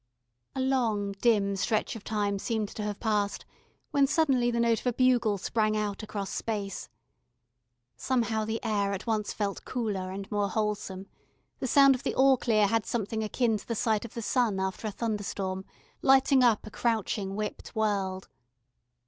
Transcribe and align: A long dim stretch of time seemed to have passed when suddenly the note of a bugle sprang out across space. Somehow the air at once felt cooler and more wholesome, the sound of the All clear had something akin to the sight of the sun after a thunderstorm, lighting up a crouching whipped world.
A 0.55 0.59
long 0.59 1.11
dim 1.21 1.55
stretch 1.55 1.95
of 1.95 2.03
time 2.03 2.39
seemed 2.39 2.69
to 2.69 2.81
have 2.81 2.99
passed 2.99 3.45
when 3.91 4.07
suddenly 4.07 4.49
the 4.49 4.59
note 4.59 4.79
of 4.79 4.87
a 4.87 4.93
bugle 4.93 5.37
sprang 5.37 5.77
out 5.77 6.01
across 6.01 6.31
space. 6.31 6.89
Somehow 7.97 8.43
the 8.45 8.59
air 8.63 8.93
at 8.93 9.05
once 9.05 9.31
felt 9.31 9.63
cooler 9.63 10.09
and 10.09 10.25
more 10.31 10.49
wholesome, 10.49 11.05
the 11.59 11.67
sound 11.67 11.93
of 11.93 12.01
the 12.01 12.15
All 12.15 12.35
clear 12.37 12.65
had 12.65 12.87
something 12.87 13.23
akin 13.23 13.57
to 13.57 13.67
the 13.67 13.75
sight 13.75 14.03
of 14.03 14.15
the 14.15 14.23
sun 14.23 14.59
after 14.59 14.87
a 14.87 14.91
thunderstorm, 14.91 15.65
lighting 16.01 16.41
up 16.43 16.65
a 16.65 16.71
crouching 16.71 17.35
whipped 17.35 17.75
world. 17.75 18.27